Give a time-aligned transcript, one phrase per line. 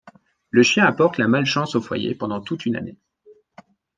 [0.49, 2.97] Le chien apporte la malchance au foyer pendant toute une année.